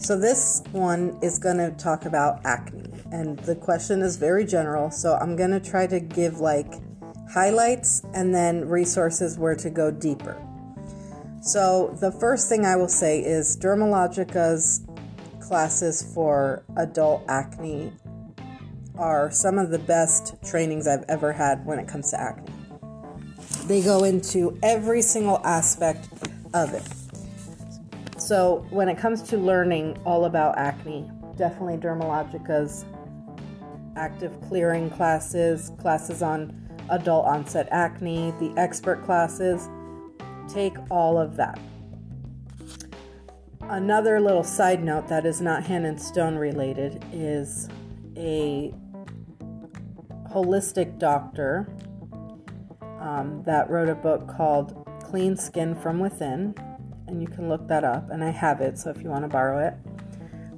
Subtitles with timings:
[0.00, 4.90] So, this one is going to talk about acne, and the question is very general.
[4.90, 6.72] So, I'm going to try to give like
[7.30, 10.42] highlights and then resources where to go deeper.
[11.42, 14.86] So, the first thing I will say is Dermalogica's
[15.38, 17.92] classes for adult acne
[18.96, 22.54] are some of the best trainings I've ever had when it comes to acne.
[23.66, 26.08] They go into every single aspect
[26.54, 26.88] of it.
[28.30, 32.84] So, when it comes to learning all about acne, definitely Dermalogica's
[33.96, 36.56] active clearing classes, classes on
[36.90, 39.68] adult onset acne, the expert classes,
[40.48, 41.58] take all of that.
[43.62, 47.68] Another little side note that is not hand and stone related is
[48.16, 48.72] a
[50.30, 51.68] holistic doctor
[53.00, 56.54] um, that wrote a book called Clean Skin from Within,
[57.10, 59.28] and you can look that up, and I have it, so if you want to
[59.28, 59.74] borrow it.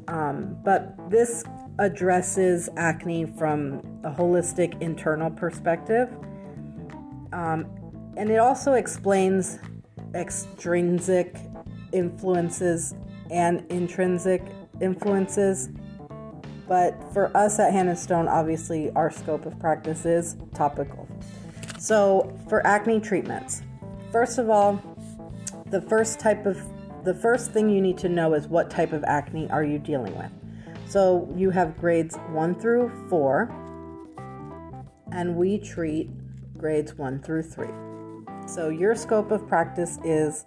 [0.09, 1.45] Um, but this
[1.79, 6.09] addresses acne from a holistic internal perspective,
[7.33, 7.67] um,
[8.17, 9.59] and it also explains
[10.15, 11.37] extrinsic
[11.93, 12.95] influences
[13.31, 14.43] and intrinsic
[14.81, 15.71] influences.
[16.69, 21.09] But for us at Hand and Stone, obviously our scope of practice is topical.
[21.79, 23.63] So for acne treatments,
[24.11, 24.81] first of all,
[25.73, 26.63] the first type of
[27.05, 30.17] the first thing you need to know is what type of acne are you dealing
[30.17, 30.31] with.
[30.87, 33.51] So you have grades 1 through 4
[35.11, 36.11] and we treat
[36.57, 37.67] grades 1 through 3.
[38.47, 40.45] So your scope of practice is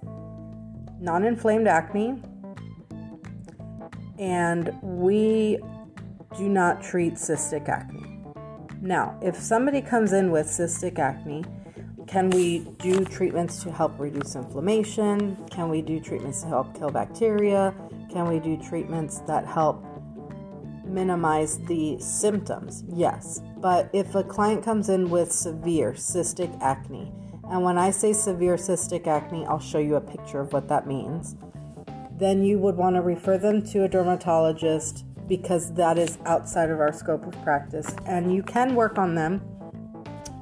[0.99, 2.21] non inflamed acne,
[4.19, 5.59] and we
[6.37, 8.21] do not treat cystic acne.
[8.81, 11.43] Now, if somebody comes in with cystic acne,
[12.07, 15.37] can we do treatments to help reduce inflammation?
[15.49, 17.73] Can we do treatments to help kill bacteria?
[18.11, 19.83] Can we do treatments that help
[20.85, 22.83] minimize the symptoms?
[22.88, 23.41] Yes.
[23.57, 27.11] But if a client comes in with severe cystic acne,
[27.49, 30.88] and when I say severe cystic acne, I'll show you a picture of what that
[30.88, 31.35] means.
[32.17, 36.79] Then you would want to refer them to a dermatologist because that is outside of
[36.79, 37.94] our scope of practice.
[38.05, 39.41] And you can work on them,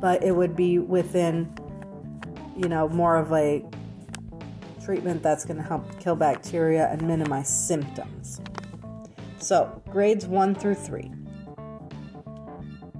[0.03, 1.50] but it would be within,
[2.58, 3.64] you know, more of a
[4.84, 8.41] treatment that's going to help kill bacteria and minimize symptoms.
[9.38, 11.09] So, grades 1 through 3.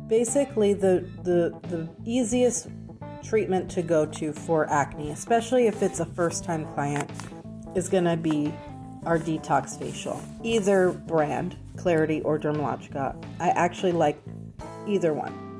[0.08, 2.70] Basically, the, the, the easiest
[3.22, 7.12] treatment to go to for acne, especially if it's a first time client,
[7.76, 8.54] is going to be
[9.06, 10.22] our detox facial.
[10.42, 13.22] Either brand, Clarity or Dermalogica.
[13.42, 14.24] I actually like
[14.88, 15.53] either one.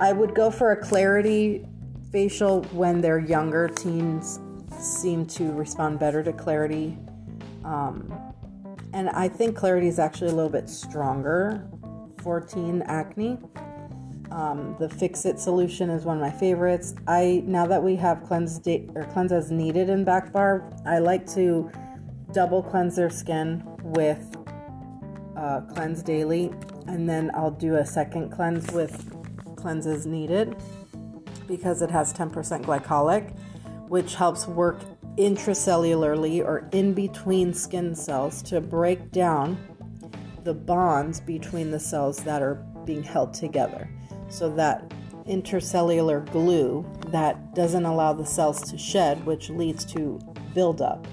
[0.00, 1.66] I would go for a Clarity
[2.10, 3.68] facial when they're younger.
[3.68, 4.40] Teens
[4.78, 6.96] seem to respond better to Clarity.
[7.64, 8.10] Um,
[8.94, 11.68] and I think Clarity is actually a little bit stronger
[12.22, 13.38] for teen acne.
[14.30, 16.94] Um, the Fix It solution is one of my favorites.
[17.06, 20.98] I now that we have cleanse da- or cleanse as needed in back bar, I
[20.98, 21.70] like to
[22.32, 24.36] double cleanse their skin with
[25.36, 26.52] uh, cleanse daily,
[26.86, 29.19] and then I'll do a second cleanse with
[29.60, 30.56] cleanse as needed
[31.46, 32.32] because it has 10%
[32.62, 33.36] glycolic,
[33.88, 34.80] which helps work
[35.16, 39.58] intracellularly or in between skin cells to break down
[40.44, 42.54] the bonds between the cells that are
[42.84, 43.88] being held together
[44.28, 44.88] so that
[45.26, 50.18] intercellular glue that doesn't allow the cells to shed, which leads to
[50.54, 51.06] buildup.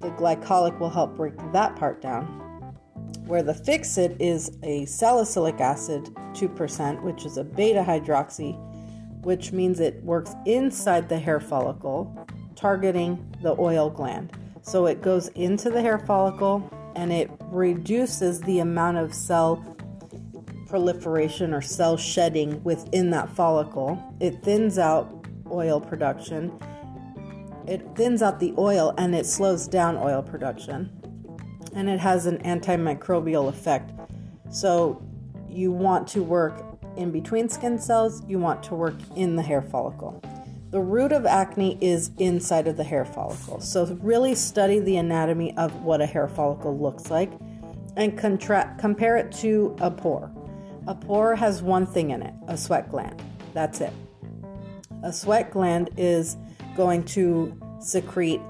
[0.00, 2.49] The glycolic will help break that part down.
[3.30, 8.58] Where the Fix It is a salicylic acid 2%, which is a beta hydroxy,
[9.24, 12.26] which means it works inside the hair follicle,
[12.56, 14.36] targeting the oil gland.
[14.62, 19.64] So it goes into the hair follicle and it reduces the amount of cell
[20.66, 24.12] proliferation or cell shedding within that follicle.
[24.18, 26.52] It thins out oil production.
[27.68, 30.99] It thins out the oil and it slows down oil production.
[31.74, 33.92] And it has an antimicrobial effect.
[34.50, 35.02] So
[35.48, 36.62] you want to work
[36.96, 40.22] in between skin cells, you want to work in the hair follicle.
[40.70, 43.60] The root of acne is inside of the hair follicle.
[43.60, 47.32] So really study the anatomy of what a hair follicle looks like
[47.96, 50.30] and contra- compare it to a pore.
[50.86, 53.20] A pore has one thing in it a sweat gland.
[53.52, 53.92] That's it.
[55.02, 56.36] A sweat gland is
[56.76, 58.40] going to secrete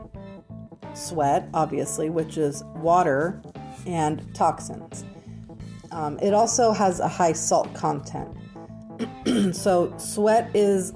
[0.97, 3.43] sweat, obviously, which is water
[3.87, 5.05] and toxins.
[5.93, 8.37] Um, it also has a high salt content.
[9.53, 10.93] so, sweat is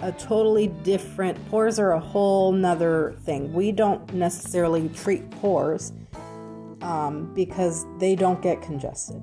[0.00, 3.52] a totally different, pores are a whole nother thing.
[3.52, 5.92] We don't necessarily treat pores
[6.82, 9.20] um, because they don't get congested.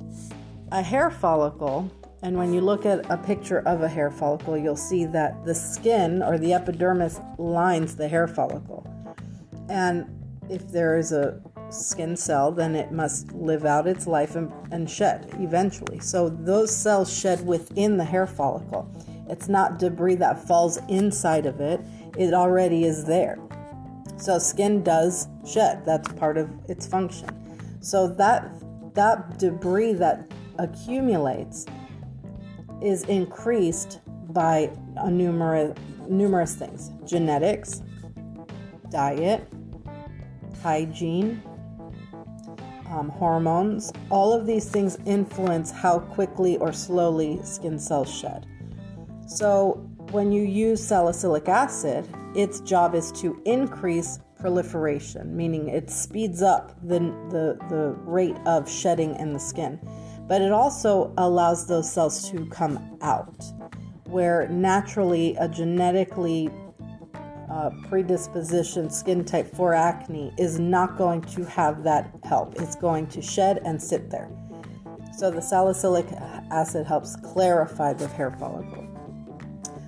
[0.71, 1.91] A hair follicle,
[2.23, 5.53] and when you look at a picture of a hair follicle, you'll see that the
[5.53, 8.87] skin or the epidermis lines the hair follicle.
[9.69, 10.05] And
[10.49, 14.89] if there is a skin cell, then it must live out its life and, and
[14.89, 15.99] shed eventually.
[15.99, 18.89] So those cells shed within the hair follicle.
[19.29, 21.81] It's not debris that falls inside of it,
[22.17, 23.39] it already is there.
[24.17, 25.85] So skin does shed.
[25.85, 27.29] That's part of its function.
[27.81, 28.49] So that
[28.93, 31.65] that debris that accumulates
[32.81, 33.99] is increased
[34.29, 34.69] by
[35.09, 35.77] numerous
[36.07, 36.91] numerous things.
[37.05, 37.81] Genetics,
[38.89, 39.47] diet,
[40.63, 41.43] hygiene,
[42.89, 48.47] um, hormones, all of these things influence how quickly or slowly skin cells shed.
[49.27, 56.41] So, when you use salicylic acid, its job is to increase proliferation, meaning it speeds
[56.41, 56.99] up the,
[57.29, 59.79] the, the rate of shedding in the skin.
[60.27, 63.43] But it also allows those cells to come out,
[64.05, 66.49] where naturally a genetically
[67.53, 72.55] uh, predisposition skin type for acne is not going to have that help.
[72.59, 74.29] It's going to shed and sit there.
[75.15, 76.07] So the salicylic
[76.49, 78.87] acid helps clarify the hair follicle.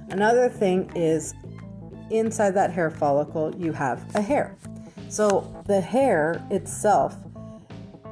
[0.09, 1.33] Another thing is
[2.11, 4.55] inside that hair follicle, you have a hair.
[5.09, 7.15] So the hair itself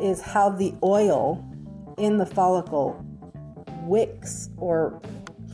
[0.01, 1.45] is how the oil
[1.99, 3.05] in the follicle
[3.83, 4.99] wicks or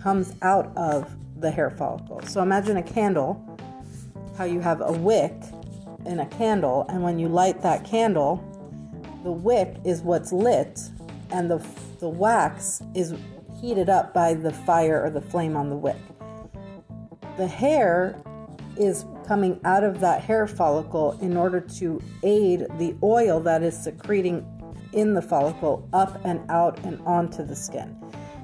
[0.02, 2.22] comes out of the hair follicle.
[2.22, 3.46] So imagine a candle
[4.40, 5.34] how you have a wick
[6.06, 8.42] in a candle, and when you light that candle,
[9.26, 10.80] the wick is what's lit,
[11.32, 11.62] and the,
[12.00, 13.14] the wax is
[13.60, 15.98] heated up by the fire or the flame on the wick.
[17.36, 18.16] The hair
[18.78, 23.78] is coming out of that hair follicle in order to aid the oil that is
[23.78, 24.48] secreting
[24.94, 27.94] in the follicle up and out and onto the skin.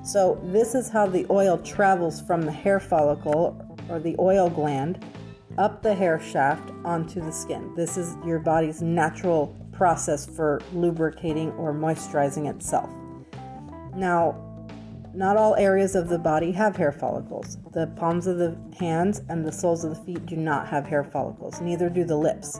[0.03, 3.57] So, this is how the oil travels from the hair follicle
[3.88, 5.00] or the oil gland
[5.57, 7.74] up the hair shaft onto the skin.
[7.75, 12.90] This is your body's natural process for lubricating or moisturizing itself.
[13.96, 14.42] Now,
[15.13, 17.57] not all areas of the body have hair follicles.
[17.72, 21.06] The palms of the hands and the soles of the feet do not have hair
[21.06, 22.60] follicles, neither do the lips.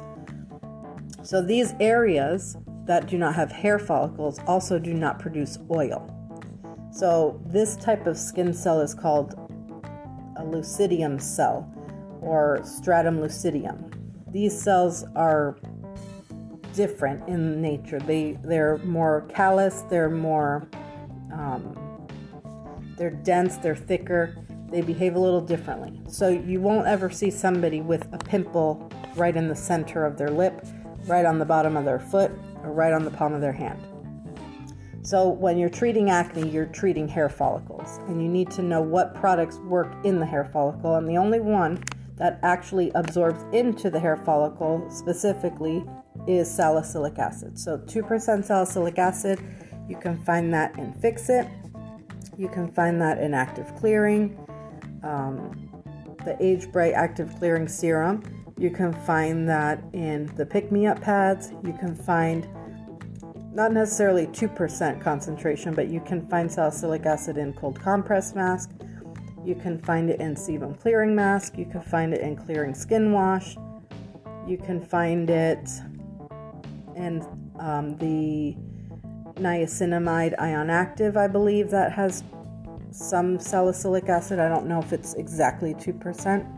[1.22, 2.56] So, these areas
[2.86, 6.10] that do not have hair follicles also do not produce oil.
[6.92, 9.34] So, this type of skin cell is called
[10.38, 11.70] a lucidium cell
[12.26, 13.92] or stratum lucidum.
[14.32, 15.58] These cells are
[16.74, 18.00] different in nature.
[18.00, 19.84] They they're more callous.
[19.90, 20.68] They're more
[21.34, 22.08] um,
[22.98, 23.58] they're dense.
[23.58, 24.36] They're thicker.
[24.70, 26.02] They behave a little differently.
[26.08, 30.30] So you won't ever see somebody with a pimple right in the center of their
[30.30, 30.66] lip,
[31.06, 32.32] right on the bottom of their foot,
[32.64, 33.80] or right on the palm of their hand.
[35.02, 39.14] So, when you're treating acne, you're treating hair follicles, and you need to know what
[39.14, 40.96] products work in the hair follicle.
[40.96, 41.84] And the only one
[42.18, 45.84] that actually absorbs into the hair follicle specifically
[46.28, 47.60] is salicylic acid.
[47.60, 49.40] So 2% salicylic acid,
[49.90, 51.48] you can find that in Fix It.
[52.38, 54.38] You can find that in Active Clearing,
[55.04, 55.70] um,
[56.24, 58.24] the Age Bright Active Clearing Serum.
[58.58, 61.52] You can find that in the Pick Me Up pads.
[61.64, 62.48] You can find
[63.54, 68.72] not necessarily 2% concentration, but you can find salicylic acid in cold compress mask.
[69.46, 71.56] You can find it in sebum clearing mask.
[71.56, 73.56] You can find it in clearing skin wash.
[74.48, 75.70] You can find it
[76.96, 77.24] in
[77.60, 78.56] um, the
[79.36, 82.24] niacinamide ion active, I believe, that has
[82.90, 84.40] some salicylic acid.
[84.40, 86.52] I don't know if it's exactly 2%.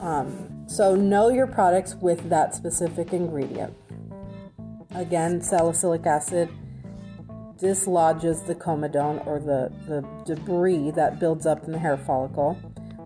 [0.00, 3.74] Um, so, know your products with that specific ingredient.
[4.94, 6.48] Again, salicylic acid
[7.58, 12.54] dislodges the comedone or the, the debris that builds up in the hair follicle,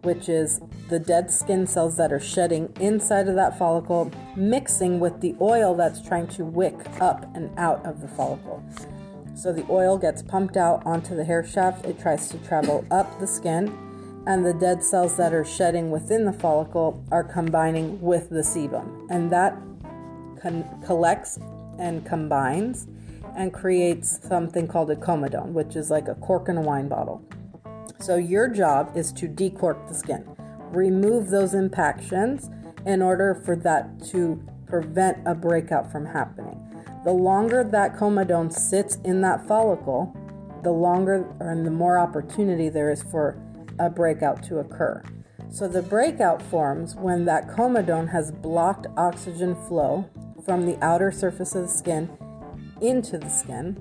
[0.03, 5.21] which is the dead skin cells that are shedding inside of that follicle, mixing with
[5.21, 8.63] the oil that's trying to wick up and out of the follicle.
[9.35, 13.21] So the oil gets pumped out onto the hair shaft, it tries to travel up
[13.21, 13.77] the skin,
[14.27, 19.07] and the dead cells that are shedding within the follicle are combining with the sebum.
[19.09, 19.57] And that
[20.43, 21.39] con- collects
[21.79, 22.87] and combines
[23.37, 27.23] and creates something called a comedone, which is like a cork in a wine bottle.
[27.99, 30.25] So your job is to decork the skin,
[30.71, 32.49] remove those impactions
[32.87, 36.59] in order for that to prevent a breakout from happening.
[37.05, 40.17] The longer that comedone sits in that follicle,
[40.63, 43.41] the longer and the more opportunity there is for
[43.79, 45.03] a breakout to occur.
[45.51, 50.09] So the breakout forms when that comedone has blocked oxygen flow
[50.45, 52.09] from the outer surface of the skin
[52.81, 53.75] into the skin,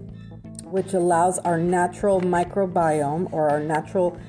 [0.64, 4.20] which allows our natural microbiome or our natural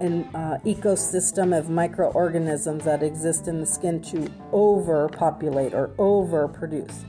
[0.00, 7.04] an uh, ecosystem of microorganisms that exist in the skin to overpopulate or overproduce.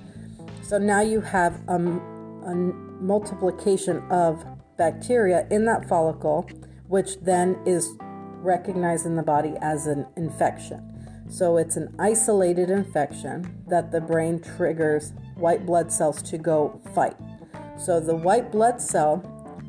[0.62, 2.56] So now you have a, a
[3.00, 4.46] multiplication of
[4.77, 6.50] bacteria in that follicle,
[6.88, 7.89] which then is
[8.41, 10.88] recognized in the body as an infection.
[11.30, 17.17] So it's an isolated infection that the brain triggers white blood cells to go fight.
[17.77, 19.25] So the white blood cell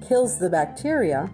[0.07, 1.31] kills the bacteria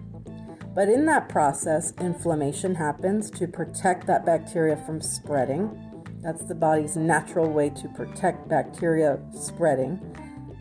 [0.79, 6.05] but in that process, inflammation happens to protect that bacteria from spreading.
[6.21, 9.99] That's the body's natural way to protect bacteria spreading.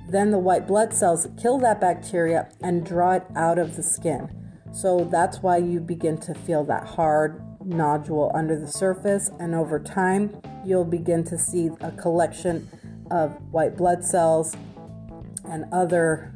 [0.09, 4.29] Then the white blood cells kill that bacteria and draw it out of the skin.
[4.73, 9.79] So that's why you begin to feel that hard nodule under the surface, and over
[9.79, 12.69] time, you'll begin to see a collection
[13.11, 14.57] of white blood cells
[15.45, 16.35] and other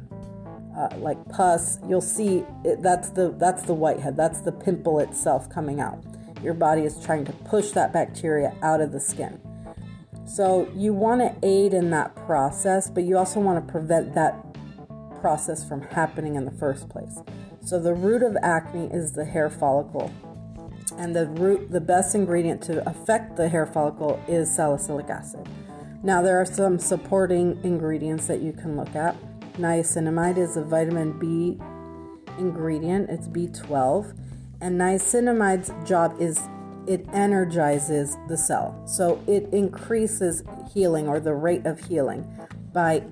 [0.77, 4.17] uh, like pus, you'll see it, that's the that's the whitehead.
[4.17, 6.03] That's the pimple itself coming out.
[6.41, 9.39] Your body is trying to push that bacteria out of the skin.
[10.25, 14.43] So you want to aid in that process, but you also want to prevent that
[15.21, 17.19] process from happening in the first place.
[17.61, 20.11] So the root of acne is the hair follicle.
[20.97, 25.47] And the root the best ingredient to affect the hair follicle is salicylic acid.
[26.05, 29.15] Now there are some supporting ingredients that you can look at.
[29.53, 31.57] Niacinamide is a vitamin B
[32.37, 34.17] ingredient, it's B12.
[34.59, 36.41] And niacinamide's job is
[36.87, 38.81] it energizes the cell.
[38.85, 40.43] So it increases
[40.73, 42.27] healing or the rate of healing
[42.73, 43.03] by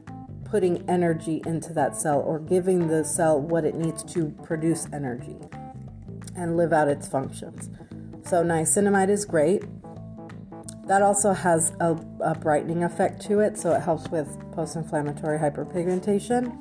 [0.44, 5.38] putting energy into that cell or giving the cell what it needs to produce energy
[6.36, 7.70] and live out its functions.
[8.26, 9.64] So niacinamide is great.
[10.92, 15.40] That also has a, a brightening effect to it, so it helps with post inflammatory
[15.40, 16.54] hyperpigmentation.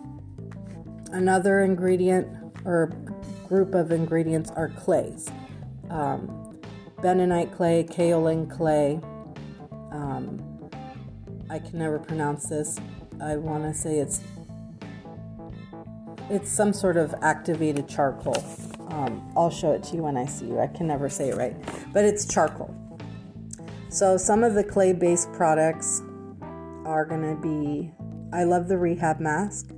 [1.10, 2.28] Another ingredient
[2.64, 2.92] or
[3.49, 5.28] group of ingredients are clays
[5.90, 6.60] um,
[6.99, 9.00] bentonite clay, kaolin clay.
[9.90, 10.70] Um,
[11.50, 12.78] I can never pronounce this.
[13.20, 14.20] I want to say it's
[16.30, 18.40] it's some sort of activated charcoal.
[18.90, 20.60] Um, I'll show it to you when I see you.
[20.60, 21.56] I can never say it right,
[21.92, 22.79] but it's charcoal.
[23.90, 26.00] So some of the clay-based products
[26.85, 27.90] are going to be
[28.32, 29.70] I love the rehab mask.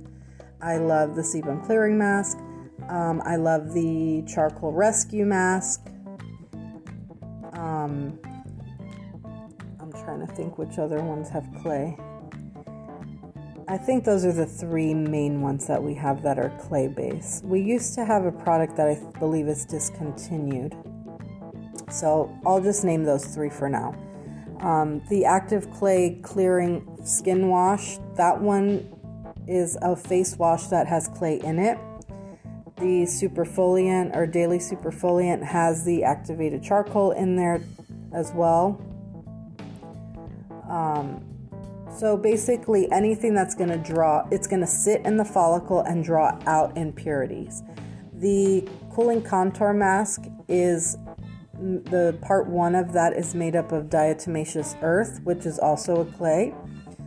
[0.61, 2.37] I love the sebum clearing mask.
[2.89, 5.87] Um, I love the charcoal rescue mask.
[7.53, 8.19] Um,
[9.79, 11.97] I'm trying to think which other ones have clay.
[13.67, 17.43] I think those are the three main ones that we have that are clay based.
[17.45, 20.75] We used to have a product that I believe is discontinued.
[21.93, 23.95] So I'll just name those three for now.
[24.61, 28.89] Um, the active clay clearing skin wash, that one
[29.47, 31.77] is a face wash that has clay in it.
[32.77, 37.61] The superfoliant or daily superfoliant has the activated charcoal in there
[38.11, 38.81] as well.
[40.67, 41.23] Um,
[41.95, 46.03] so basically, anything that's going to draw, it's going to sit in the follicle and
[46.03, 47.61] draw out impurities.
[48.13, 50.97] The cooling contour mask is
[51.63, 56.05] the part one of that is made up of diatomaceous earth, which is also a
[56.05, 56.53] clay.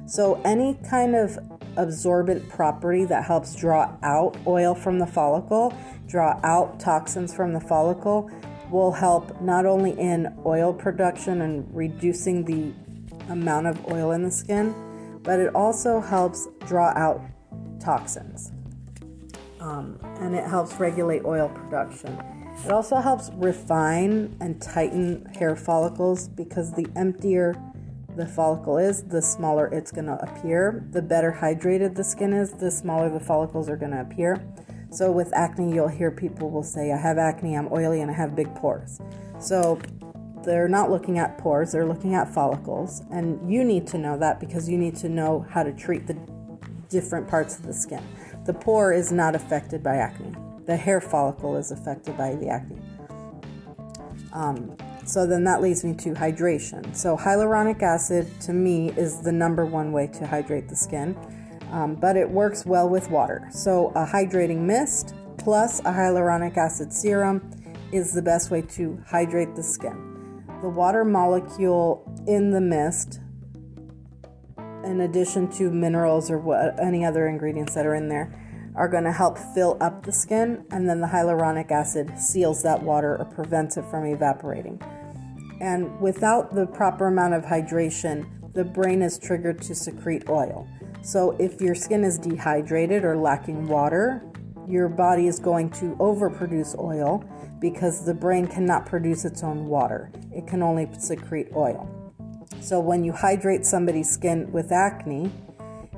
[0.07, 1.39] So, any kind of
[1.77, 7.61] absorbent property that helps draw out oil from the follicle, draw out toxins from the
[7.61, 8.31] follicle,
[8.71, 12.73] will help not only in oil production and reducing the
[13.31, 14.75] amount of oil in the skin,
[15.23, 17.21] but it also helps draw out
[17.81, 18.53] toxins.
[19.61, 22.17] Um, and it helps regulate oil production.
[22.65, 27.55] It also helps refine and tighten hair follicles because the emptier
[28.17, 30.87] the follicle is, the smaller it's going to appear.
[30.91, 34.43] The better hydrated the skin is, the smaller the follicles are going to appear.
[34.91, 38.15] So with acne, you'll hear people will say, "I have acne, I'm oily, and I
[38.15, 39.01] have big pores."
[39.39, 39.79] So
[40.43, 44.41] they're not looking at pores, they're looking at follicles, and you need to know that
[44.41, 46.17] because you need to know how to treat the
[46.89, 48.03] different parts of the skin.
[48.45, 50.35] The pore is not affected by acne
[50.67, 52.81] the hair follicle is affected by the acne.
[54.33, 56.95] Um, so then that leads me to hydration.
[56.95, 61.17] So hyaluronic acid to me is the number one way to hydrate the skin,
[61.71, 63.49] um, but it works well with water.
[63.53, 67.51] So a hydrating mist plus a hyaluronic acid serum
[67.93, 70.43] is the best way to hydrate the skin.
[70.61, 73.21] The water molecule in the mist,
[74.83, 78.35] in addition to minerals or what, any other ingredients that are in there,
[78.77, 82.83] are going to help fill up the skin, and then the hyaluronic acid seals that
[82.83, 84.81] water or prevents it from evaporating.
[85.61, 90.69] And without the proper amount of hydration, the brain is triggered to secrete oil.
[91.03, 94.23] So, if your skin is dehydrated or lacking water,
[94.67, 97.25] your body is going to overproduce oil
[97.61, 100.11] because the brain cannot produce its own water.
[100.33, 101.89] It can only secrete oil.
[102.61, 105.31] So, when you hydrate somebody's skin with acne,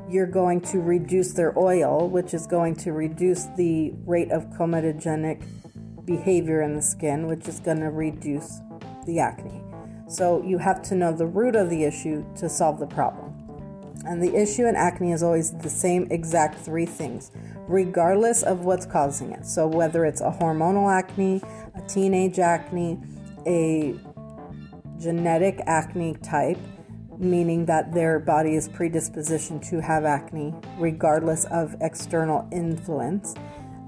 [0.09, 5.43] you're going to reduce their oil, which is going to reduce the rate of comedogenic
[6.05, 8.61] behavior in the skin, which is going to reduce
[9.07, 9.63] the acne.
[10.09, 13.35] So, you have to know the root of the issue to solve the problem.
[14.07, 17.31] And the issue in acne is always the same exact three things,
[17.67, 19.45] regardless of what's causing it.
[19.45, 21.43] So, whether it's a hormonal acne,
[21.75, 22.99] a teenage acne,
[23.47, 23.95] a
[24.99, 26.59] genetic acne type,
[27.19, 33.35] meaning that their body is predispositioned to have acne, regardless of external influence.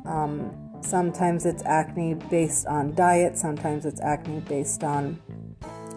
[0.04, 0.50] Um,
[0.82, 5.20] sometimes it's acne based on diet, sometimes it's acne based on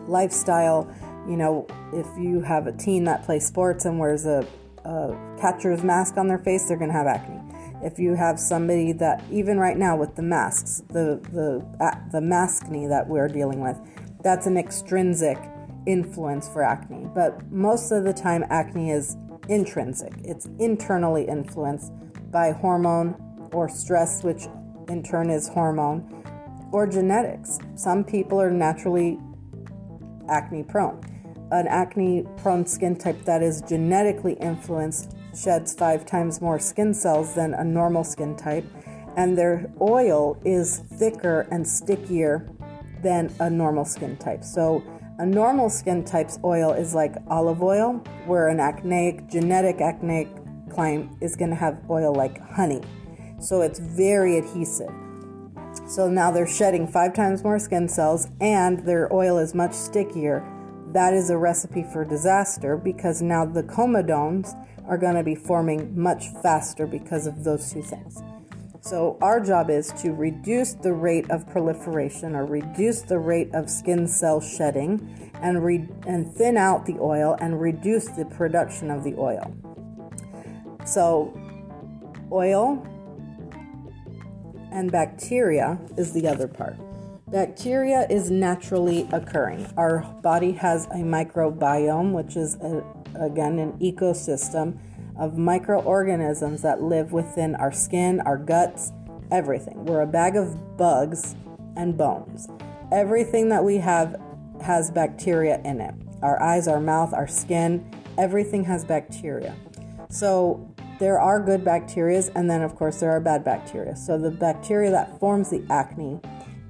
[0.07, 0.93] lifestyle
[1.27, 4.45] you know, if you have a teen that plays sports and wears a,
[4.83, 7.39] a catcher's mask on their face, they're going to have acne.
[7.81, 11.59] If you have somebody that, even right now with the masks, the the
[12.11, 13.77] the maskne that we're dealing with,
[14.21, 15.37] that's an extrinsic
[15.85, 17.07] influence for acne.
[17.13, 19.17] But most of the time, acne is
[19.49, 20.13] intrinsic.
[20.23, 21.91] It's internally influenced
[22.31, 23.15] by hormone
[23.51, 24.43] or stress, which
[24.89, 26.23] in turn is hormone,
[26.71, 27.59] or genetics.
[27.75, 29.19] Some people are naturally
[30.29, 31.01] acne prone
[31.53, 37.35] an acne prone skin type that is genetically influenced sheds five times more skin cells
[37.35, 38.65] than a normal skin type,
[39.15, 42.49] and their oil is thicker and stickier
[43.03, 44.43] than a normal skin type.
[44.43, 44.83] So,
[45.19, 47.93] a normal skin type's oil is like olive oil,
[48.25, 50.27] where an acneic, genetic acneic
[50.71, 52.81] client is going to have oil like honey.
[53.39, 54.91] So, it's very adhesive.
[55.87, 60.43] So, now they're shedding five times more skin cells, and their oil is much stickier
[60.93, 64.55] that is a recipe for disaster because now the comedones
[64.87, 68.21] are going to be forming much faster because of those two things.
[68.83, 73.69] So, our job is to reduce the rate of proliferation or reduce the rate of
[73.69, 79.05] skin cell shedding and, re- and thin out the oil and reduce the production of
[79.05, 79.55] the oil.
[80.85, 81.33] So,
[82.29, 82.85] oil
[84.73, 86.75] and bacteria is the other part.
[87.31, 89.65] Bacteria is naturally occurring.
[89.77, 92.83] Our body has a microbiome, which is, a,
[93.15, 94.77] again, an ecosystem
[95.17, 98.91] of microorganisms that live within our skin, our guts,
[99.31, 99.85] everything.
[99.85, 101.35] We're a bag of bugs
[101.75, 102.47] and bones.
[102.91, 104.15] Everything that we have
[104.61, 105.95] has bacteria in it.
[106.21, 109.55] Our eyes, our mouth, our skin, everything has bacteria.
[110.09, 113.95] So there are good bacteria, and then, of course, there are bad bacteria.
[113.95, 116.19] So the bacteria that forms the acne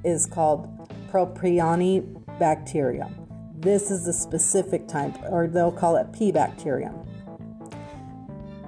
[0.03, 0.69] is called
[1.11, 3.11] Propionibacterium.
[3.61, 7.05] This is the specific type, or they'll call it P bacterium.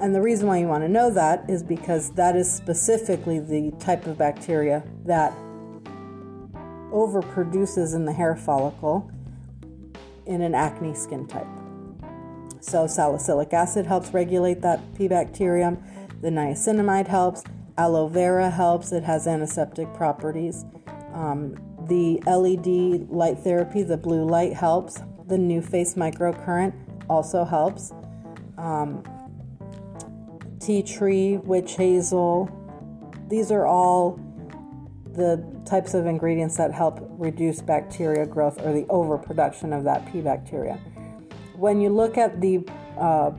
[0.01, 3.71] And the reason why you want to know that is because that is specifically the
[3.79, 5.34] type of bacteria that
[6.91, 9.10] overproduces in the hair follicle
[10.25, 11.47] in an acne skin type.
[12.60, 15.81] So, salicylic acid helps regulate that P bacterium,
[16.21, 17.43] the niacinamide helps,
[17.77, 20.65] aloe vera helps, it has antiseptic properties.
[21.13, 21.55] Um,
[21.88, 24.95] the LED light therapy, the blue light helps.
[25.27, 26.73] The NuFace microcurrent
[27.10, 27.93] also helps.
[28.58, 29.03] Um,
[30.65, 32.49] tea tree, witch hazel,
[33.30, 34.19] these are all
[35.13, 40.21] the types of ingredients that help reduce bacteria growth or the overproduction of that P
[40.21, 40.75] bacteria.
[41.56, 43.32] When you look at the uh,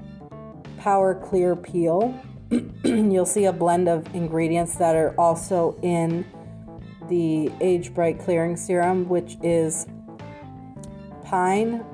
[0.79, 2.19] Power Clear Peel,
[2.85, 6.25] you'll see a blend of ingredients that are also in
[7.09, 9.87] the Age Bright Clearing Serum, which is
[11.25, 11.85] pine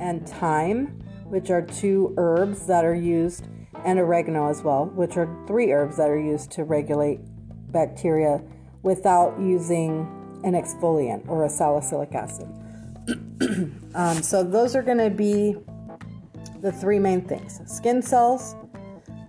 [0.00, 0.86] and thyme,
[1.24, 3.48] which are two herbs that are used,
[3.86, 7.20] and oregano as well, which are three herbs that are used to regulate
[7.70, 8.42] bacteria
[8.82, 10.00] without using
[10.44, 12.48] an exfoliant or a salicylic acid.
[13.94, 15.56] um, so, those are going to be
[16.60, 18.56] the three main things skin cells,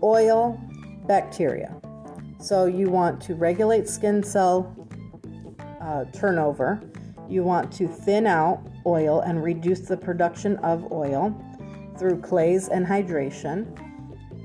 [0.02, 0.60] oil,
[1.06, 1.80] bacteria.
[2.40, 4.76] So, you want to regulate skin cell
[5.80, 6.82] uh, turnover.
[7.30, 11.36] You want to thin out oil and reduce the production of oil
[12.00, 13.87] through clays and hydration.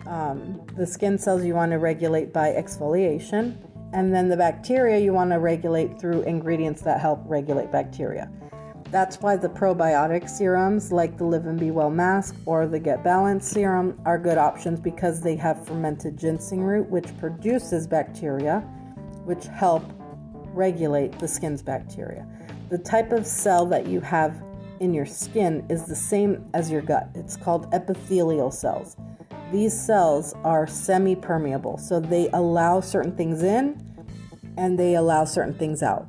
[0.06, 3.56] Um, the skin cells you want to regulate by exfoliation,
[3.92, 8.30] and then the bacteria you want to regulate through ingredients that help regulate bacteria.
[8.90, 13.02] That's why the probiotic serums like the Live and Be Well mask or the Get
[13.02, 18.60] Balance serum are good options because they have fermented ginseng root, which produces bacteria,
[19.24, 19.82] which help
[20.52, 22.26] regulate the skin's bacteria.
[22.68, 24.42] The type of cell that you have
[24.80, 27.08] in your skin is the same as your gut.
[27.14, 28.96] It's called epithelial cells.
[29.52, 33.78] These cells are semi permeable, so they allow certain things in
[34.56, 36.06] and they allow certain things out.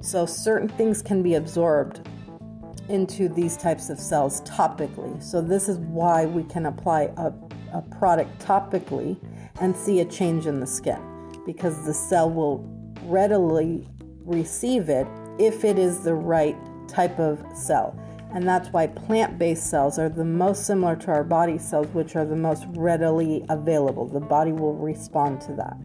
[0.00, 2.08] So, certain things can be absorbed
[2.88, 5.22] into these types of cells topically.
[5.22, 7.30] So, this is why we can apply a,
[7.74, 9.18] a product topically
[9.60, 10.98] and see a change in the skin
[11.44, 12.64] because the cell will
[13.04, 13.86] readily
[14.24, 15.06] receive it
[15.38, 16.56] if it is the right
[16.88, 17.94] type of cell.
[18.34, 22.16] And that's why plant based cells are the most similar to our body cells, which
[22.16, 24.06] are the most readily available.
[24.06, 25.76] The body will respond to that.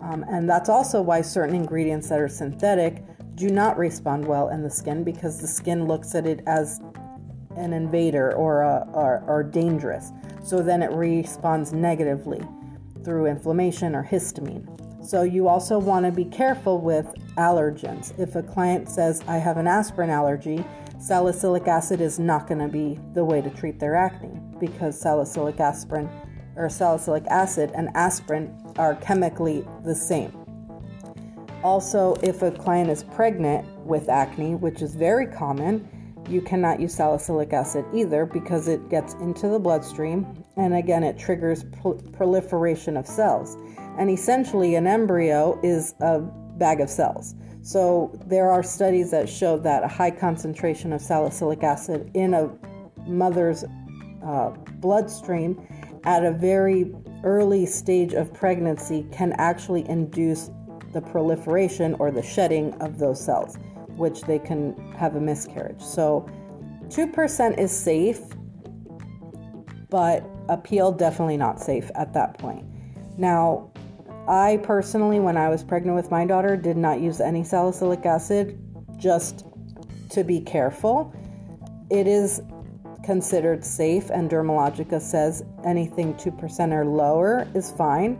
[0.00, 4.62] Um, and that's also why certain ingredients that are synthetic do not respond well in
[4.62, 6.80] the skin because the skin looks at it as
[7.56, 10.12] an invader or, a, or, or dangerous.
[10.42, 12.42] So then it responds negatively
[13.04, 14.70] through inflammation or histamine.
[15.04, 18.18] So you also want to be careful with allergens.
[18.18, 20.64] If a client says, I have an aspirin allergy,
[21.04, 25.60] salicylic acid is not going to be the way to treat their acne because salicylic
[25.60, 26.08] aspirin
[26.56, 30.32] or salicylic acid and aspirin are chemically the same.
[31.62, 35.86] Also, if a client is pregnant with acne, which is very common,
[36.26, 41.18] you cannot use salicylic acid either because it gets into the bloodstream and again it
[41.18, 41.66] triggers
[42.12, 43.58] proliferation of cells.
[43.98, 47.34] And essentially, an embryo is a bag of cells.
[47.64, 52.50] So, there are studies that show that a high concentration of salicylic acid in a
[53.06, 53.64] mother's
[54.22, 54.50] uh,
[54.80, 55.66] bloodstream
[56.04, 60.50] at a very early stage of pregnancy can actually induce
[60.92, 63.56] the proliferation or the shedding of those cells,
[63.96, 65.80] which they can have a miscarriage.
[65.80, 66.28] So
[66.88, 68.20] 2% is safe,
[69.88, 72.66] but a peel definitely not safe at that point.
[73.16, 73.72] Now,
[74.26, 78.58] I personally, when I was pregnant with my daughter, did not use any salicylic acid
[78.96, 79.46] just
[80.10, 81.14] to be careful.
[81.90, 82.40] It is
[83.04, 88.18] considered safe, and Dermalogica says anything 2% or lower is fine.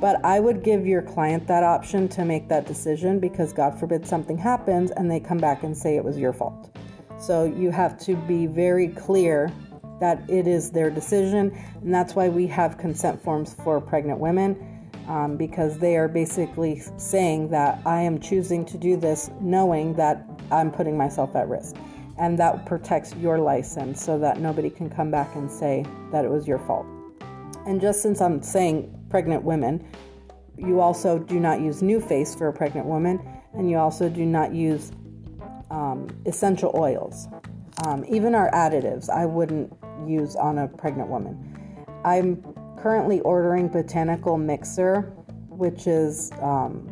[0.00, 4.06] But I would give your client that option to make that decision because, God forbid,
[4.06, 6.76] something happens and they come back and say it was your fault.
[7.18, 9.52] So you have to be very clear
[10.00, 14.71] that it is their decision, and that's why we have consent forms for pregnant women.
[15.08, 20.24] Um, because they are basically saying that I am choosing to do this knowing that
[20.52, 21.74] I'm putting myself at risk
[22.18, 26.30] and that protects your license so that nobody can come back and say that it
[26.30, 26.86] was your fault.
[27.66, 29.84] And just since I'm saying pregnant women,
[30.56, 33.20] you also do not use NuFace for a pregnant woman,
[33.54, 34.92] and you also do not use
[35.70, 37.28] um, essential oils.
[37.86, 39.72] Um, even our additives, I wouldn't
[40.06, 41.84] use on a pregnant woman.
[42.04, 42.42] I'm
[42.82, 45.02] currently ordering Botanical Mixer,
[45.48, 46.86] which is um,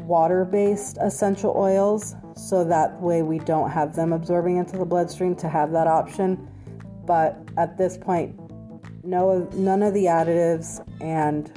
[0.00, 5.34] water based essential oils so that way we don't have them absorbing into the bloodstream
[5.36, 6.48] to have that option.
[7.06, 8.38] But at this point,
[9.04, 11.50] no, none of the additives and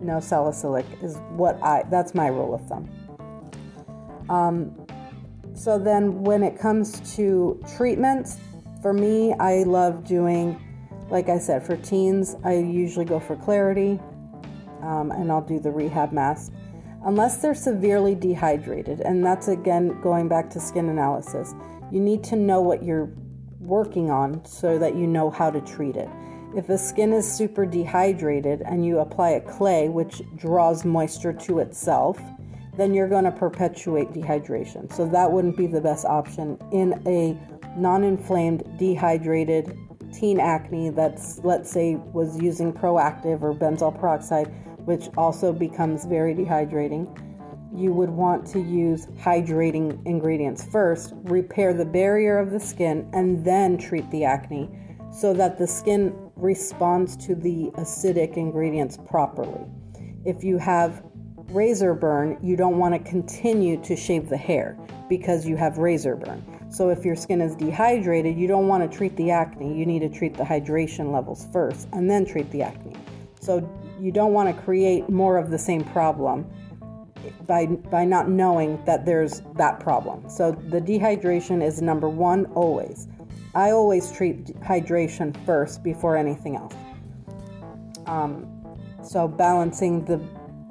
[0.00, 1.84] no salicylic is what I.
[1.90, 2.88] That's my rule of thumb.
[4.28, 4.86] Um,
[5.54, 8.38] so then, when it comes to treatments,
[8.80, 10.60] for me, I love doing,
[11.12, 14.00] like I said, for teens, I usually go for clarity,
[14.80, 16.50] um, and I'll do the rehab mask
[17.04, 19.00] unless they're severely dehydrated.
[19.00, 21.54] And that's again going back to skin analysis.
[21.90, 23.12] You need to know what you're
[23.60, 26.08] working on so that you know how to treat it.
[26.56, 31.58] If the skin is super dehydrated and you apply a clay which draws moisture to
[31.58, 32.18] itself,
[32.78, 34.90] then you're going to perpetuate dehydration.
[34.94, 37.38] So that wouldn't be the best option in a
[37.78, 39.76] non inflamed, dehydrated
[40.12, 44.52] teen acne that's, let's say, was using Proactiv or benzoyl peroxide
[44.84, 47.06] which also becomes very dehydrating.
[47.74, 53.44] You would want to use hydrating ingredients first, repair the barrier of the skin, and
[53.44, 54.70] then treat the acne
[55.10, 59.64] so that the skin responds to the acidic ingredients properly.
[60.24, 61.02] If you have
[61.54, 64.76] razor burn, you don't want to continue to shave the hair
[65.08, 66.42] because you have razor burn.
[66.70, 69.76] So if your skin is dehydrated, you don't want to treat the acne.
[69.78, 72.96] You need to treat the hydration levels first and then treat the acne.
[73.40, 73.68] So
[74.00, 76.50] you don't want to create more of the same problem
[77.46, 80.28] by by not knowing that there's that problem.
[80.28, 83.06] So the dehydration is number 1 always.
[83.54, 86.74] I always treat hydration first before anything else.
[88.06, 88.48] Um,
[89.02, 90.18] so balancing the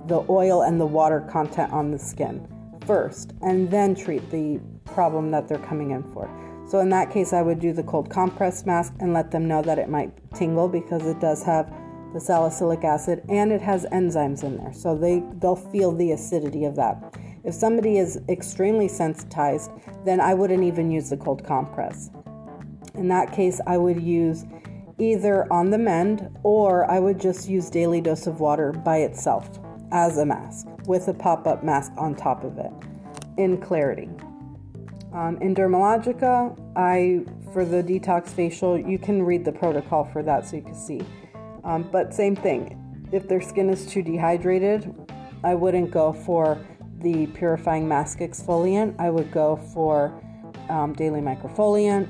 [0.08, 2.48] the oil and the water content on the skin
[2.86, 6.30] first and then treat the problem that they're coming in for.
[6.68, 9.62] So in that case I would do the cold compress mask and let them know
[9.62, 11.72] that it might tingle because it does have
[12.14, 16.66] the salicylic acid, and it has enzymes in there, so they they'll feel the acidity
[16.66, 17.16] of that.
[17.44, 19.72] If somebody is extremely sensitized,
[20.06, 22.12] then I wouldn't even use the cold compress.
[22.96, 24.46] In that case, I would use
[25.00, 29.50] either on the mend or I would just use daily dose of water by itself
[29.92, 32.72] as a mask with a pop up mask on top of it
[33.38, 34.10] in clarity.
[35.14, 40.46] Um, in Dermalogica, I for the detox facial, you can read the protocol for that
[40.46, 41.02] so you can see.
[41.64, 42.78] Um, but same thing,
[43.12, 44.94] if their skin is too dehydrated,
[45.44, 46.66] I wouldn't go for
[47.00, 48.96] the purifying mask exfoliant.
[49.00, 50.24] I would go for
[50.70, 52.08] um, daily microfoliant,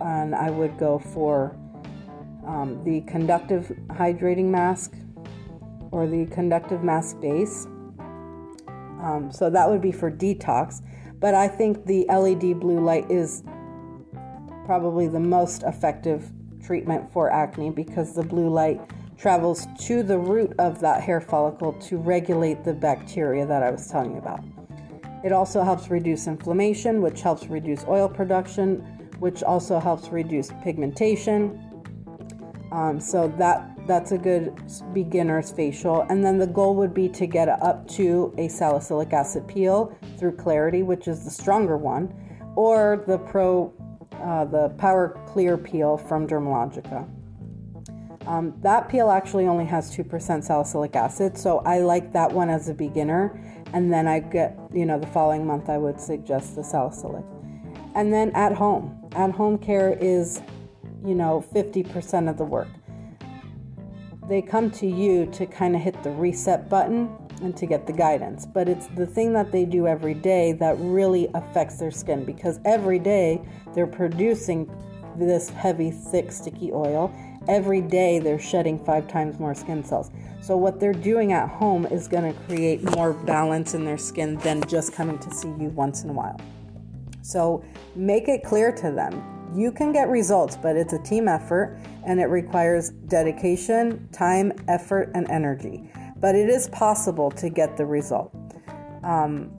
[0.00, 1.54] and I would go for
[2.46, 4.94] um, the conductive hydrating mask
[5.92, 7.66] or the conductive mask base.
[9.02, 10.82] Um, so that would be for detox.
[11.20, 13.44] But I think the LED blue light is
[14.64, 16.32] probably the most effective
[16.64, 18.80] treatment for acne because the blue light
[19.16, 23.86] travels to the root of that hair follicle to regulate the bacteria that I was
[23.86, 24.42] telling you about.
[25.24, 28.78] It also helps reduce inflammation, which helps reduce oil production,
[29.20, 31.60] which also helps reduce pigmentation.
[32.72, 34.54] Um, so that that's a good
[34.92, 36.02] beginner's facial.
[36.02, 40.36] And then the goal would be to get up to a salicylic acid peel through
[40.36, 42.14] Clarity, which is the stronger one,
[42.54, 43.72] or the Pro,
[44.22, 47.08] uh, the Power Clear peel from Dermalogica.
[48.26, 52.68] Um, that peel actually only has 2% salicylic acid, so I like that one as
[52.68, 53.40] a beginner.
[53.72, 57.24] And then I get, you know, the following month I would suggest the salicylic.
[57.94, 58.98] And then at home.
[59.12, 60.40] At home care is,
[61.04, 62.68] you know, 50% of the work
[64.28, 67.10] they come to you to kind of hit the reset button
[67.42, 68.46] and to get the guidance.
[68.46, 72.60] But it's the thing that they do every day that really affects their skin because
[72.64, 73.42] every day
[73.74, 74.70] they're producing
[75.16, 77.12] this heavy, thick, sticky oil.
[77.48, 80.10] Every day they're shedding five times more skin cells.
[80.40, 84.36] So, what they're doing at home is going to create more balance in their skin
[84.38, 86.40] than just coming to see you once in a while.
[87.22, 87.64] So,
[87.96, 92.20] make it clear to them you can get results, but it's a team effort and
[92.20, 95.90] it requires dedication, time, effort, and energy.
[96.16, 98.34] But it is possible to get the result.
[99.02, 99.50] Um,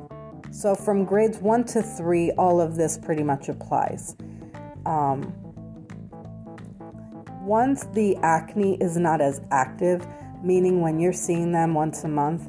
[0.51, 4.15] so, from grades one to three, all of this pretty much applies.
[4.85, 5.33] Um,
[7.41, 10.05] once the acne is not as active,
[10.43, 12.47] meaning when you're seeing them once a month,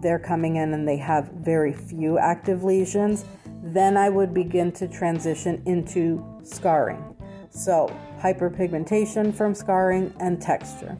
[0.00, 3.24] they're coming in and they have very few active lesions,
[3.62, 7.14] then I would begin to transition into scarring.
[7.50, 10.96] So, hyperpigmentation from scarring and texture.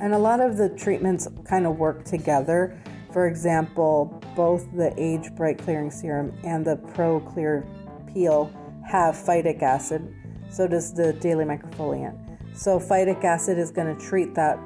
[0.00, 2.80] And a lot of the treatments kind of work together.
[3.12, 7.66] For example, both the Age Bright Clearing Serum and the Pro Clear
[8.06, 8.52] Peel
[8.86, 10.14] have phytic acid.
[10.50, 12.16] So does the Daily Microfoliant.
[12.56, 14.58] So, phytic acid is going to treat that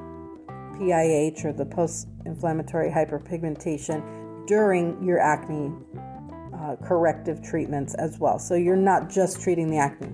[0.79, 5.73] PIH or the post inflammatory hyperpigmentation during your acne
[6.63, 8.39] uh, corrective treatments as well.
[8.39, 10.13] So you're not just treating the acne.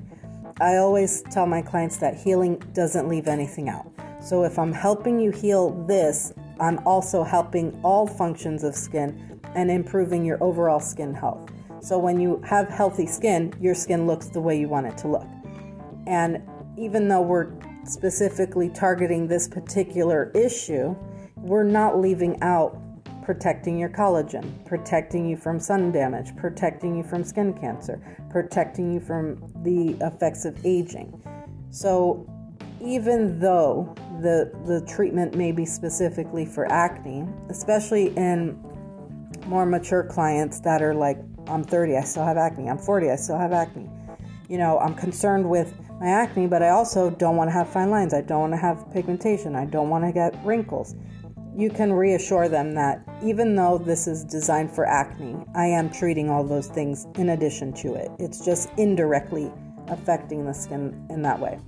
[0.60, 3.92] I always tell my clients that healing doesn't leave anything out.
[4.20, 9.70] So if I'm helping you heal this, I'm also helping all functions of skin and
[9.70, 11.50] improving your overall skin health.
[11.80, 15.08] So when you have healthy skin, your skin looks the way you want it to
[15.08, 15.26] look.
[16.06, 16.42] And
[16.76, 17.52] even though we're
[17.84, 20.96] specifically targeting this particular issue,
[21.36, 22.80] we're not leaving out
[23.28, 28.98] protecting your collagen, protecting you from sun damage, protecting you from skin cancer, protecting you
[28.98, 31.12] from the effects of aging.
[31.68, 32.26] So,
[32.82, 38.58] even though the the treatment may be specifically for acne, especially in
[39.44, 42.70] more mature clients that are like I'm 30, I still have acne.
[42.70, 43.90] I'm 40, I still have acne.
[44.48, 47.90] You know, I'm concerned with my acne, but I also don't want to have fine
[47.90, 48.14] lines.
[48.14, 49.54] I don't want to have pigmentation.
[49.54, 50.94] I don't want to get wrinkles
[51.58, 56.30] you can reassure them that even though this is designed for acne, I am treating
[56.30, 58.12] all those things in addition to it.
[58.20, 59.50] It's just indirectly
[59.88, 61.58] affecting the skin in that way.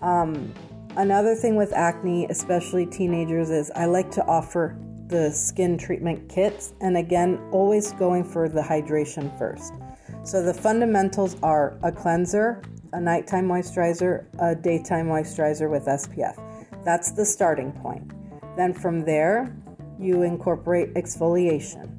[0.00, 0.50] Um,
[0.96, 6.72] another thing with acne, especially teenagers, is I like to offer the skin treatment kits,
[6.80, 9.74] and again, always going for the hydration first.
[10.22, 12.62] So the fundamentals are a cleanser,
[12.94, 16.40] a nighttime moisturizer, a daytime moisturizer with SPF.
[16.82, 18.10] That's the starting point.
[18.56, 19.56] Then from there,
[19.98, 21.90] you incorporate exfoliation.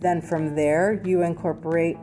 [0.00, 1.96] Then from there, you incorporate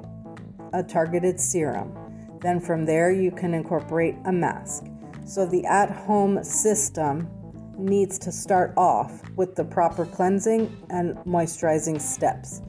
[0.74, 1.94] a targeted serum.
[2.42, 4.86] Then from there, you can incorporate a mask.
[5.26, 7.30] So the at home system
[7.78, 12.62] needs to start off with the proper cleansing and moisturizing steps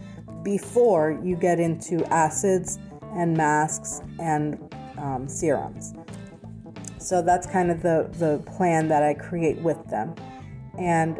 [0.43, 2.79] before you get into acids
[3.15, 4.59] and masks and
[4.99, 5.95] um, serums.
[6.99, 10.15] So that's kind of the, the plan that I create with them.
[10.79, 11.19] And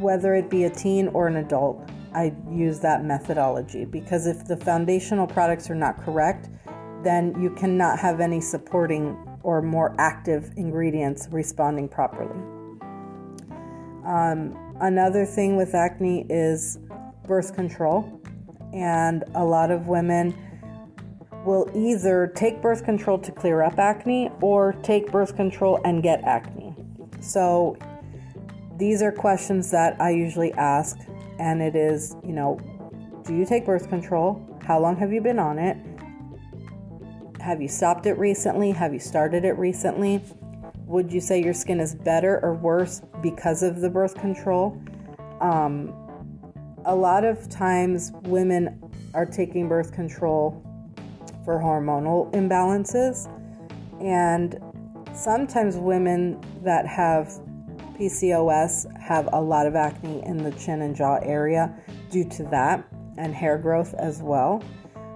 [0.00, 4.56] whether it be a teen or an adult, I use that methodology because if the
[4.56, 6.48] foundational products are not correct,
[7.02, 12.40] then you cannot have any supporting or more active ingredients responding properly.
[14.06, 16.78] Um, another thing with acne is
[17.26, 18.20] birth control,
[18.72, 20.34] and a lot of women
[21.44, 26.22] will either take birth control to clear up acne or take birth control and get
[26.24, 26.74] acne.
[27.20, 27.76] So,
[28.76, 30.98] these are questions that I usually ask,
[31.38, 32.60] and it is, you know,
[33.24, 34.44] do you take birth control?
[34.66, 35.76] How long have you been on it?
[37.40, 38.70] Have you stopped it recently?
[38.72, 40.22] Have you started it recently?
[40.86, 44.80] Would you say your skin is better or worse because of the birth control?
[45.40, 45.94] Um,
[46.84, 48.80] a lot of times, women
[49.14, 50.62] are taking birth control
[51.44, 53.30] for hormonal imbalances,
[54.02, 54.58] and
[55.14, 57.40] sometimes women that have
[57.98, 61.74] PCOS have a lot of acne in the chin and jaw area
[62.10, 64.62] due to that, and hair growth as well.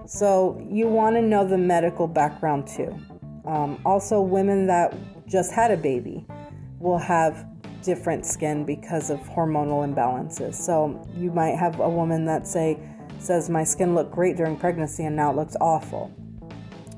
[0.05, 2.97] So, you want to know the medical background too.
[3.45, 4.95] Um, also, women that
[5.27, 6.25] just had a baby
[6.79, 7.45] will have
[7.83, 10.55] different skin because of hormonal imbalances.
[10.55, 12.79] So you might have a woman that say
[13.19, 16.11] says my skin looked great during pregnancy and now it looks awful.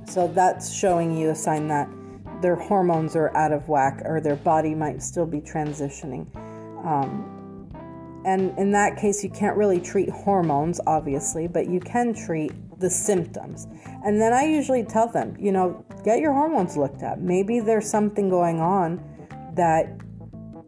[0.07, 1.89] So that's showing you a sign that
[2.41, 6.25] their hormones are out of whack or their body might still be transitioning.
[6.85, 7.37] Um,
[8.25, 12.89] and in that case, you can't really treat hormones, obviously, but you can treat the
[12.89, 13.67] symptoms.
[14.05, 17.21] And then I usually tell them, you know, get your hormones looked at.
[17.21, 19.03] Maybe there's something going on
[19.55, 19.97] that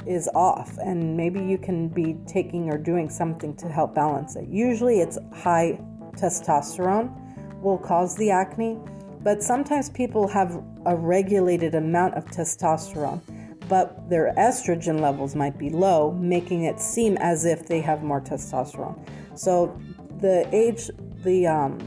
[0.06, 4.48] is off, and maybe you can be taking or doing something to help balance it.
[4.50, 5.80] Usually, it's high
[6.16, 7.20] testosterone
[7.62, 8.78] will cause the acne,
[9.24, 13.22] but sometimes people have a regulated amount of testosterone,
[13.70, 18.22] but their estrogen levels might be low, making it seem as if they have more
[18.22, 19.00] testosterone.
[19.36, 19.80] So,
[20.20, 20.90] the age,
[21.24, 21.80] the um,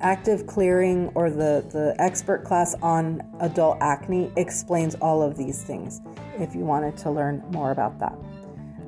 [0.00, 6.00] active clearing or the, the expert class on adult acne explains all of these things
[6.38, 8.16] if you wanted to learn more about that.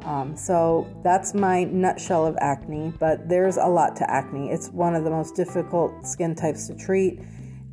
[0.04, 4.50] Um, so that's my nutshell of acne, but there's a lot to acne.
[4.50, 7.20] It's one of the most difficult skin types to treat,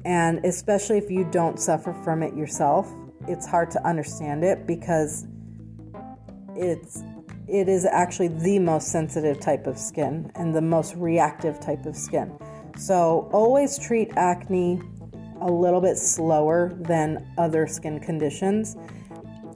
[0.07, 2.89] and especially if you don't suffer from it yourself,
[3.27, 5.27] it's hard to understand it because
[6.55, 7.03] it's
[7.49, 11.95] it is actually the most sensitive type of skin and the most reactive type of
[11.95, 12.31] skin.
[12.77, 14.81] So always treat acne
[15.41, 18.77] a little bit slower than other skin conditions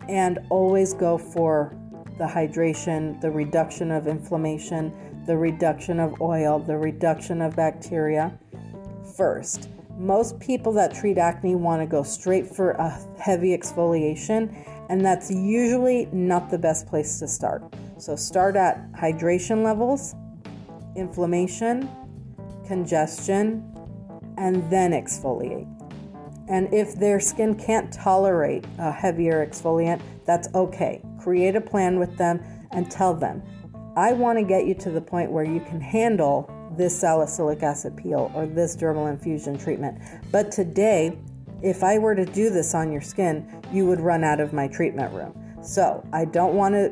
[0.09, 1.77] and always go for
[2.17, 4.93] the hydration, the reduction of inflammation,
[5.25, 8.37] the reduction of oil, the reduction of bacteria
[9.15, 9.69] first.
[10.01, 14.51] Most people that treat acne want to go straight for a heavy exfoliation,
[14.89, 17.63] and that's usually not the best place to start.
[17.99, 20.15] So, start at hydration levels,
[20.95, 21.87] inflammation,
[22.65, 23.63] congestion,
[24.37, 25.67] and then exfoliate.
[26.49, 31.03] And if their skin can't tolerate a heavier exfoliant, that's okay.
[31.19, 33.43] Create a plan with them and tell them,
[33.95, 36.49] I want to get you to the point where you can handle
[36.81, 40.01] this salicylic acid peel or this dermal infusion treatment.
[40.31, 41.17] But today,
[41.61, 44.67] if I were to do this on your skin, you would run out of my
[44.67, 45.33] treatment room.
[45.61, 46.89] So I don't want to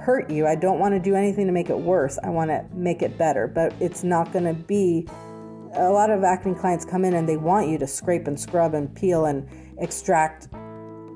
[0.00, 0.46] hurt you.
[0.46, 2.18] I don't want to do anything to make it worse.
[2.24, 5.06] I want to make it better, but it's not going to be.
[5.74, 8.74] A lot of acne clients come in and they want you to scrape and scrub
[8.74, 9.46] and peel and
[9.78, 10.48] extract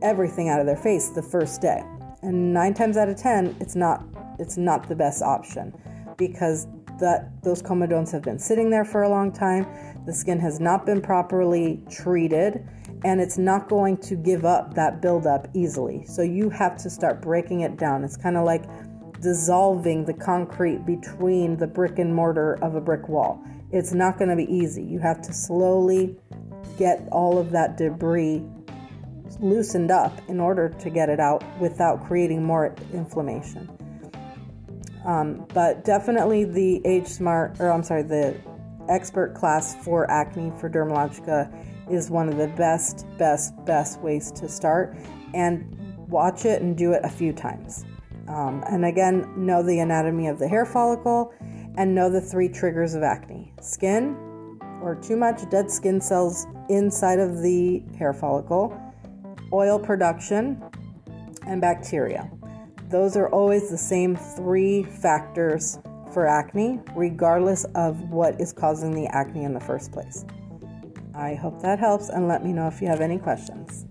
[0.03, 1.83] everything out of their face the first day.
[2.23, 4.05] And 9 times out of 10, it's not
[4.39, 5.73] it's not the best option
[6.17, 6.67] because
[7.03, 9.67] that those comedones have been sitting there for a long time.
[10.07, 12.67] The skin has not been properly treated
[13.05, 16.05] and it's not going to give up that buildup easily.
[16.07, 18.05] So you have to start breaking it down.
[18.05, 18.65] It's kind of like
[19.21, 23.45] dissolving the concrete between the brick and mortar of a brick wall.
[23.73, 24.85] It's not going to be easy.
[24.85, 26.17] You have to slowly
[26.79, 28.45] get all of that debris
[29.41, 33.69] loosened up in order to get it out without creating more inflammation.
[35.05, 38.37] Um, but definitely the Age Smart, or I'm sorry, the
[38.89, 41.51] expert class for acne for Dermalogica
[41.91, 44.97] is one of the best, best, best ways to start.
[45.35, 45.77] And
[46.09, 47.85] watch it and do it a few times.
[48.29, 51.33] Um, and again, know the anatomy of the hair follicle
[51.77, 54.15] and know the three triggers of acne skin,
[54.83, 58.79] or too much dead skin cells inside of the hair follicle,
[59.53, 60.63] oil production,
[61.47, 62.31] and bacteria.
[62.93, 65.79] Those are always the same three factors
[66.13, 70.27] for acne, regardless of what is causing the acne in the first place.
[71.15, 73.87] I hope that helps and let me know if you have any questions.